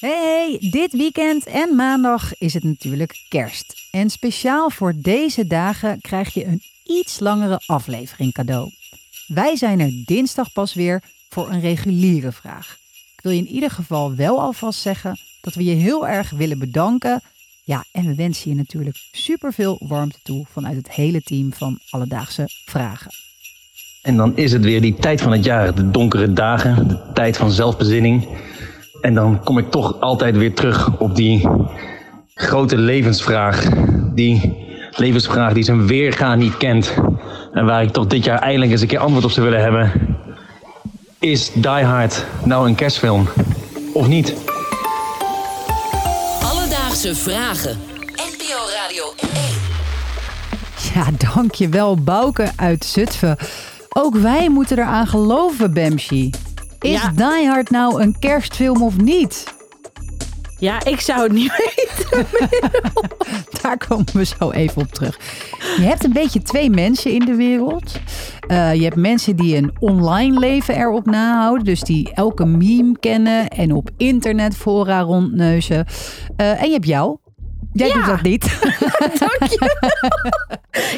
[0.00, 3.88] Hey, dit weekend en maandag is het natuurlijk kerst.
[3.90, 8.70] En speciaal voor deze dagen krijg je een iets langere aflevering cadeau.
[9.26, 12.76] Wij zijn er dinsdag pas weer voor een reguliere vraag.
[13.16, 16.58] Ik wil je in ieder geval wel alvast zeggen dat we je heel erg willen
[16.58, 17.20] bedanken.
[17.64, 22.44] Ja, en we wensen je natuurlijk superveel warmte toe vanuit het hele team van Alledaagse
[22.64, 23.10] Vragen.
[24.02, 27.36] En dan is het weer die tijd van het jaar, de donkere dagen, de tijd
[27.36, 28.28] van zelfbezinning.
[29.06, 31.48] En dan kom ik toch altijd weer terug op die
[32.34, 33.68] grote levensvraag.
[34.14, 34.56] Die
[34.90, 36.94] levensvraag die zijn weerga niet kent.
[37.52, 39.92] En waar ik toch dit jaar eindelijk eens een keer antwoord op zou willen hebben.
[41.18, 43.28] Is Die Hard nou een kerstfilm?
[43.92, 44.34] Of niet?
[46.42, 47.78] Alledaagse Vragen.
[48.10, 49.40] NPO Radio 1.
[50.94, 53.36] Ja, dankjewel Bouke uit Zutphen.
[53.88, 56.30] Ook wij moeten eraan geloven, Bemshi.
[56.80, 57.10] Is Ja.
[57.10, 59.54] Die Hard nou een kerstfilm of niet?
[60.58, 62.26] Ja, ik zou het niet weten.
[63.62, 65.18] Daar komen we zo even op terug.
[65.76, 68.00] Je hebt een beetje twee mensen in de wereld.
[68.48, 71.64] Eh, je hebt mensen die een online leven erop nahouden.
[71.64, 75.86] Dus die elke meme kennen en op internetfora rondneuzen.
[76.36, 77.16] Eh, en je hebt jou.
[77.76, 77.94] Jij Ja.
[77.94, 78.44] doet dat niet.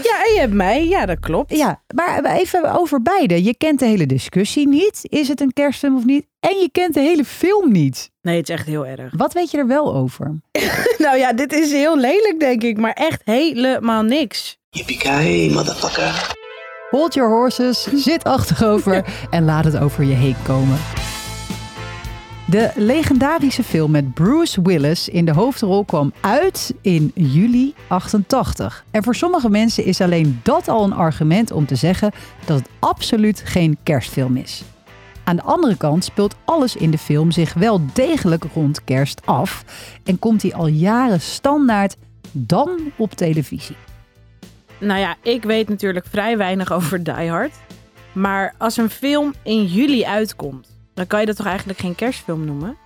[0.03, 0.87] Ja, en je hebt mij.
[0.89, 1.57] Ja, dat klopt.
[1.57, 3.45] ja, maar even over beide.
[3.45, 4.99] Je kent de hele discussie niet.
[5.03, 6.27] Is het een kerstfilm of niet?
[6.41, 8.11] En je kent de hele film niet.
[8.23, 9.13] Nee, het is echt heel erg.
[9.17, 10.41] Wat weet je er wel over?
[10.99, 12.77] Nou ja, dit is heel lelijk, denk ik.
[12.79, 14.59] Maar echt helemaal niks.
[14.71, 16.37] Yippee motherfucker.
[16.91, 20.79] Hold your horses, zit achterover en laat het over je heen komen.
[22.51, 28.85] De legendarische film met Bruce Willis in de hoofdrol kwam uit in juli 88.
[28.91, 32.13] En voor sommige mensen is alleen dat al een argument om te zeggen
[32.45, 34.63] dat het absoluut geen kerstfilm is.
[35.25, 39.65] Aan de andere kant speelt alles in de film zich wel degelijk rond kerst af
[40.05, 41.97] en komt hij al jaren standaard
[42.33, 43.77] dan op televisie.
[44.79, 47.55] Nou ja, ik weet natuurlijk vrij weinig over Die Hard.
[48.13, 52.45] Maar als een film in juli uitkomt, dan kan je dat toch eigenlijk geen kerstfilm
[52.45, 52.77] noemen?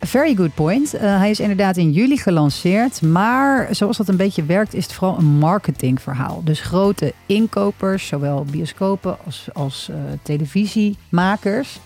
[0.00, 0.94] Very good point.
[0.94, 3.02] Eh, hij is inderdaad in juli gelanceerd.
[3.02, 6.40] Maar zoals dat een beetje werkt, is het vooral een marketingverhaal.
[6.44, 11.78] Dus grote inkopers, zowel bioscopen als, als eh, televisiemakers.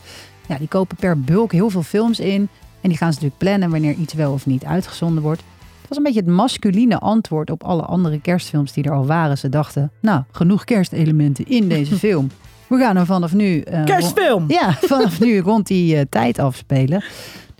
[0.48, 2.48] Ja, die kopen per bulk heel veel films in.
[2.80, 5.42] En die gaan ze natuurlijk plannen wanneer iets wel of niet uitgezonden wordt.
[5.80, 9.38] Het was een beetje het masculine antwoord op alle andere kerstfilms die er al waren.
[9.38, 12.30] Ze dachten, nou, genoeg kerstelementen in deze film.
[12.72, 13.60] We gaan hem vanaf nu...
[13.60, 14.44] eh, Kerstfilm!
[14.48, 17.04] ja, vanaf nu rond die eh, tijd afspelen.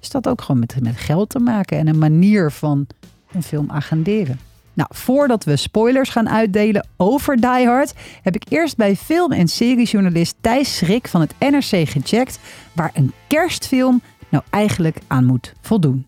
[0.00, 2.86] Dus dat ook gewoon met, met geld te maken en een manier van
[3.32, 4.40] een film agenderen.
[4.74, 9.48] Nou, voordat we spoilers gaan uitdelen over Die Hard, heb ik eerst bij film- en
[9.48, 12.38] seriejournalist Thijs Schrik van het NRC gecheckt
[12.72, 16.06] waar een kerstfilm nou eigenlijk aan moet voldoen.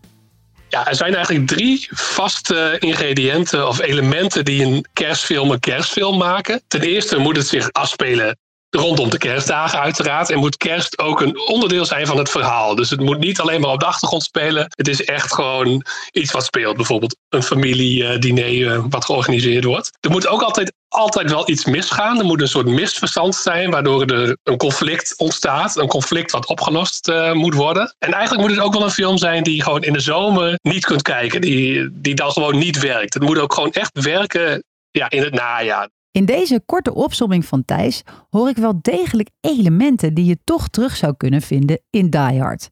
[0.69, 6.61] Ja, er zijn eigenlijk drie vaste ingrediënten of elementen die een kerstfilm een kerstfilm maken.
[6.67, 8.37] Ten eerste moet het zich afspelen
[8.77, 10.29] rondom de kerstdagen uiteraard.
[10.29, 12.75] En moet kerst ook een onderdeel zijn van het verhaal.
[12.75, 14.65] Dus het moet niet alleen maar op de achtergrond spelen.
[14.69, 16.75] Het is echt gewoon iets wat speelt.
[16.75, 19.91] Bijvoorbeeld een familiediner eh, wat georganiseerd wordt.
[19.99, 22.19] Er moet ook altijd, altijd wel iets misgaan.
[22.19, 25.77] Er moet een soort misverstand zijn waardoor er een conflict ontstaat.
[25.77, 27.95] Een conflict wat opgelost eh, moet worden.
[27.99, 30.59] En eigenlijk moet het ook wel een film zijn die je gewoon in de zomer
[30.61, 31.41] niet kunt kijken.
[31.41, 33.13] Die, die dan gewoon niet werkt.
[33.13, 35.89] Het moet ook gewoon echt werken ja, in het najaar.
[36.15, 40.95] In deze korte opsomming van Thijs hoor ik wel degelijk elementen die je toch terug
[40.95, 42.69] zou kunnen vinden in Die Hard.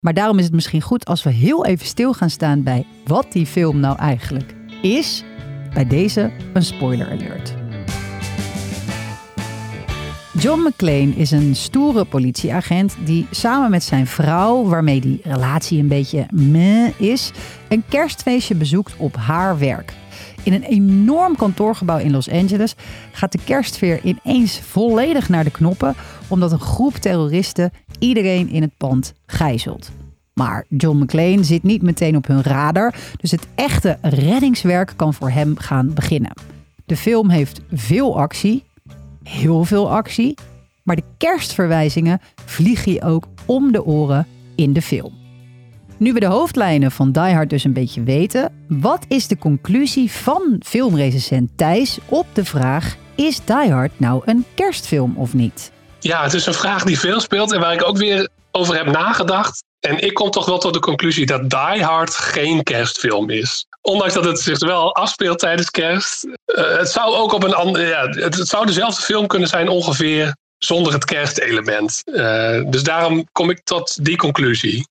[0.00, 3.32] Maar daarom is het misschien goed als we heel even stil gaan staan bij wat
[3.32, 5.24] die film nou eigenlijk is.
[5.74, 7.55] Bij deze een spoiler alert.
[10.38, 15.88] John McClane is een stoere politieagent die samen met zijn vrouw, waarmee die relatie een
[15.88, 17.30] beetje meh is,
[17.68, 19.92] een kerstfeestje bezoekt op haar werk.
[20.42, 22.74] In een enorm kantoorgebouw in Los Angeles
[23.12, 25.94] gaat de kerstsfeer ineens volledig naar de knoppen,
[26.28, 29.90] omdat een groep terroristen iedereen in het pand gijzelt.
[30.32, 35.30] Maar John McClane zit niet meteen op hun radar, dus het echte reddingswerk kan voor
[35.30, 36.32] hem gaan beginnen.
[36.86, 38.64] De film heeft veel actie,
[39.26, 40.34] heel veel actie,
[40.82, 45.12] maar de kerstverwijzingen vliegen je ook om de oren in de film.
[45.98, 50.10] Nu we de hoofdlijnen van Die Hard dus een beetje weten, wat is de conclusie
[50.10, 55.72] van filmrecensent Thijs op de vraag: is Die Hard nou een kerstfilm of niet?
[56.00, 58.86] Ja, het is een vraag die veel speelt en waar ik ook weer over heb
[58.86, 59.64] nagedacht.
[59.80, 63.66] En ik kom toch wel tot de conclusie dat Die Hard geen kerstfilm is.
[63.86, 66.24] Ondanks dat het zich wel afspeelt tijdens kerst.
[66.44, 67.86] eh, het zou ook op een andere.
[67.86, 72.02] Ja, het, zou dezelfde film kunnen zijn ongeveer zonder het kerstelement.
[72.04, 74.86] Eh, dus daarom kom ik tot die conclusie.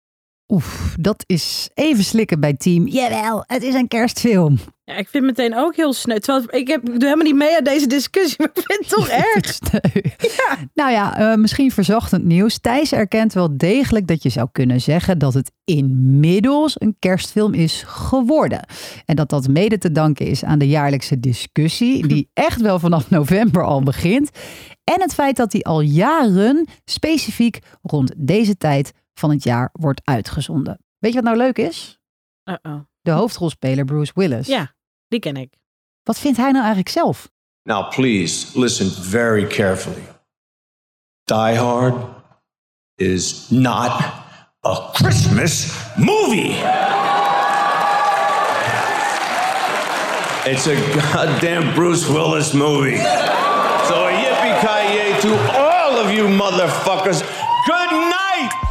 [0.48, 2.88] Oef, dat is even slikken bij team.
[2.88, 4.58] Jawel, het is een kerstfilm.
[4.84, 6.20] Ja, ik vind het meteen ook heel sneu.
[6.20, 8.90] Terwijl ik, heb, ik doe helemaal niet mee aan deze discussie, maar ik vind het
[8.90, 9.54] toch erg.
[9.54, 10.02] Sneu.
[10.74, 12.60] Nou ja, eh, misschien verzachtend nieuws.
[12.60, 17.84] Thijs erkent wel degelijk dat je zou kunnen zeggen dat het inmiddels een kerstfilm is
[17.86, 18.68] geworden.
[19.06, 23.10] En dat dat mede te danken is aan de jaarlijkse discussie, die echt wel vanaf
[23.10, 24.30] november al begint.
[24.84, 30.02] En het feit dat hij al jaren specifiek rond deze tijd van het jaar wordt
[30.04, 30.80] uitgezonden.
[30.98, 32.00] Weet je wat nou leuk is?
[32.44, 32.80] Uh-oh.
[33.02, 34.48] De hoofdrolspeler Bruce Willis.
[34.48, 34.74] Ja,
[35.08, 35.54] die ken ik.
[36.04, 37.30] Wat vindt hij nou eigenlijk zelf?
[37.64, 40.04] Now, please listen very carefully.
[41.24, 41.96] Die Hard
[42.96, 43.92] is not
[44.66, 46.56] a Christmas movie.
[50.48, 52.98] It's a goddamn Bruce Willis movie.
[53.88, 57.24] So, yippee ki to all of you motherfuckers.
[57.66, 58.65] Good night!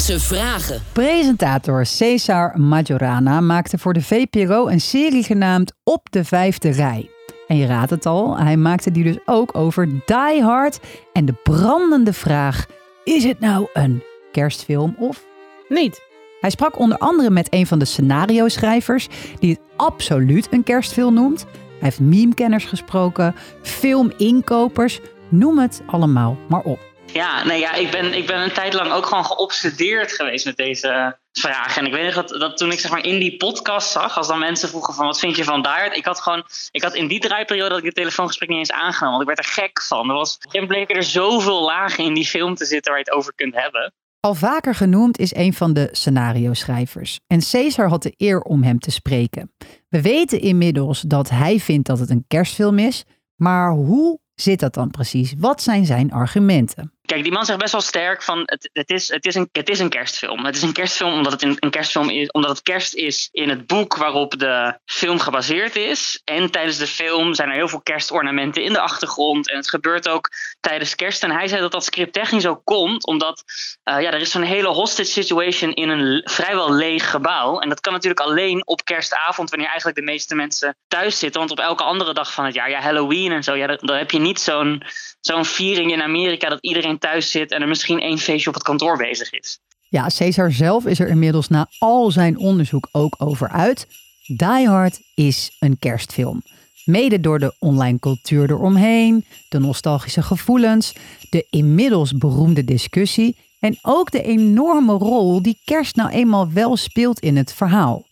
[0.00, 0.82] Vragen.
[0.92, 7.10] Presentator Cesar Majorana maakte voor de VPRO een serie genaamd Op de Vijfde Rij.
[7.46, 10.80] En je raadt het al, hij maakte die dus ook over Die Hard
[11.12, 12.66] en de brandende vraag:
[13.04, 14.02] is het nou een
[14.32, 15.24] kerstfilm of
[15.68, 16.00] Niet.
[16.40, 19.08] Hij sprak onder andere met een van de scenario-schrijvers
[19.38, 21.46] die het absoluut een kerstfilm noemt.
[21.52, 26.89] Hij heeft memekenners gesproken, filminkopers, noem het allemaal maar op.
[27.12, 30.56] Ja, nee, ja ik, ben, ik ben een tijd lang ook gewoon geobsedeerd geweest met
[30.56, 31.76] deze vraag.
[31.76, 34.28] En ik weet nog dat, dat toen ik zeg maar in die podcast zag, als
[34.28, 37.08] dan mensen vroegen van wat vind je van Dirt, ik had gewoon, ik had in
[37.08, 40.08] die draaiperiode dat ik het telefoongesprek niet eens aangenomen, want ik werd er gek van.
[40.08, 43.06] Er was, op een bleek er zoveel lagen in die film te zitten waar je
[43.08, 43.92] het over kunt hebben.
[44.20, 47.20] Al vaker genoemd is een van de scenario-schrijvers.
[47.26, 49.52] En Caesar had de eer om hem te spreken.
[49.88, 53.04] We weten inmiddels dat hij vindt dat het een kerstfilm is.
[53.36, 55.34] Maar hoe zit dat dan precies?
[55.38, 56.92] Wat zijn zijn argumenten?
[57.10, 59.68] Kijk, die man zegt best wel sterk van het, het, is, het, is, een, het
[59.68, 60.44] is een kerstfilm.
[60.44, 63.48] Het is een kerstfilm omdat het een, een kerstfilm is, omdat het kerst is in
[63.48, 66.20] het boek waarop de film gebaseerd is.
[66.24, 69.50] En tijdens de film zijn er heel veel kerstornamenten in de achtergrond.
[69.50, 70.28] En het gebeurt ook
[70.60, 71.22] tijdens kerst.
[71.22, 73.42] En hij zei dat dat script technisch ook komt, omdat
[73.84, 77.58] uh, ja, er is zo'n hele hostage situation in een vrijwel leeg gebouw.
[77.58, 81.40] En dat kan natuurlijk alleen op kerstavond, wanneer eigenlijk de meeste mensen thuis zitten.
[81.40, 84.10] Want op elke andere dag van het jaar, ja, Halloween en zo, ja, dan heb
[84.10, 84.82] je niet zo'n
[85.20, 88.64] zo'n viering in Amerika dat iedereen thuis zit en er misschien één feestje op het
[88.64, 89.60] kantoor bezig is.
[89.88, 93.86] Ja, Cesar zelf is er inmiddels na al zijn onderzoek ook over uit.
[94.26, 96.42] Die Hard is een kerstfilm.
[96.84, 100.94] Mede door de online cultuur eromheen, de nostalgische gevoelens,
[101.30, 107.20] de inmiddels beroemde discussie en ook de enorme rol die kerst nou eenmaal wel speelt
[107.20, 108.06] in het verhaal.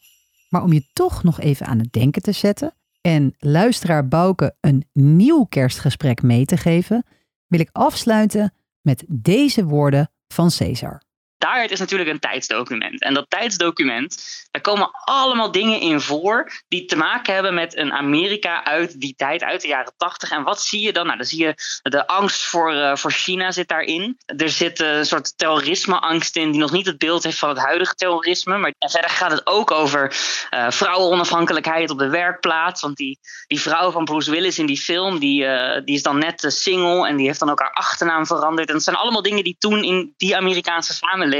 [0.48, 4.88] Maar om je toch nog even aan het denken te zetten en luisteraar Bouke een
[4.92, 7.06] nieuw kerstgesprek mee te geven,
[7.46, 11.02] wil ik afsluiten met deze woorden van Caesar.
[11.48, 13.02] Daar is natuurlijk een tijdsdocument.
[13.02, 17.92] En dat tijdsdocument, daar komen allemaal dingen in voor die te maken hebben met een
[17.92, 20.30] Amerika uit die tijd, uit de jaren tachtig.
[20.30, 21.06] En wat zie je dan?
[21.06, 24.18] Nou, dan zie je de angst voor, uh, voor China zit daarin.
[24.26, 27.94] Er zit een soort terrorisme-angst in die nog niet het beeld heeft van het huidige
[27.94, 28.58] terrorisme.
[28.58, 30.16] Maar verder gaat het ook over
[30.50, 32.80] uh, vrouwenonafhankelijkheid op de werkplaats.
[32.80, 35.46] Want die, die vrouw van Bruce Willis in die film, die,
[35.84, 38.68] die is dan net single en die heeft dan ook haar achternaam veranderd.
[38.68, 41.37] En dat zijn allemaal dingen die toen in die Amerikaanse samenleving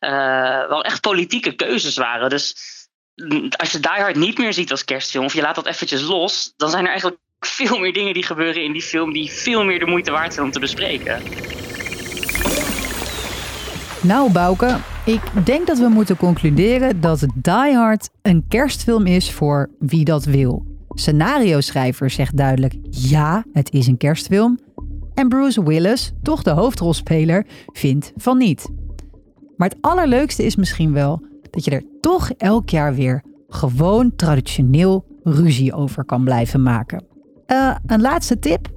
[0.00, 2.30] uh, wel echt politieke keuzes waren.
[2.30, 2.56] Dus
[3.56, 6.54] als je Die Hard niet meer ziet als kerstfilm, of je laat dat eventjes los,
[6.56, 7.20] dan zijn er eigenlijk
[7.58, 10.46] veel meer dingen die gebeuren in die film die veel meer de moeite waard zijn
[10.46, 11.22] om te bespreken.
[14.02, 19.70] Nou, Bouke, ik denk dat we moeten concluderen dat Die Hard een kerstfilm is voor
[19.78, 20.64] wie dat wil.
[20.94, 24.58] Scenario-schrijver zegt duidelijk: ja, het is een kerstfilm.
[25.14, 28.68] En Bruce Willis, toch de hoofdrolspeler, vindt van niet.
[29.60, 35.04] Maar het allerleukste is misschien wel dat je er toch elk jaar weer gewoon traditioneel
[35.22, 37.04] ruzie over kan blijven maken.
[37.46, 38.68] Uh, een laatste tip: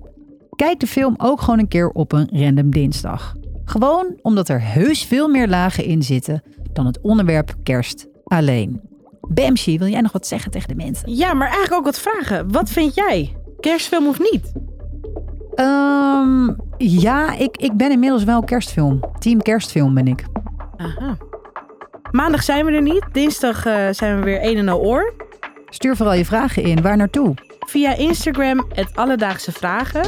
[0.56, 3.36] kijk de film ook gewoon een keer op een random dinsdag.
[3.66, 8.82] Gewoon omdat er heus veel meer lagen in zitten dan het onderwerp kerst alleen.
[9.22, 11.16] Bamshi, wil jij nog wat zeggen tegen de mensen?
[11.16, 12.52] Ja, maar eigenlijk ook wat vragen.
[12.52, 13.36] Wat vind jij?
[13.60, 14.52] Kerstfilm of niet?
[15.56, 19.00] Um, ja, ik, ik ben inmiddels wel kerstfilm.
[19.20, 20.26] Team kerstfilm ben ik.
[20.84, 21.18] Aha.
[22.12, 23.06] Maandag zijn we er niet.
[23.12, 25.14] Dinsdag uh, zijn we weer een en al oor.
[25.70, 26.82] Stuur vooral je vragen in.
[26.82, 27.34] Waar naartoe?
[27.60, 30.06] Via Instagram, het Alledaagse Vragen.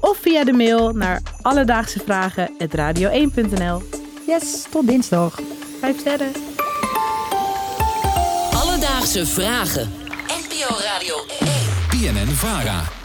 [0.00, 3.82] Of via de mail naar alledaagsevragen.radio1.nl.
[4.26, 5.40] Yes, tot dinsdag.
[5.80, 6.32] Vijf sterren.
[8.54, 9.88] Alledaagse Vragen.
[10.26, 11.48] NPO Radio 1.
[11.88, 12.97] PNN Vara.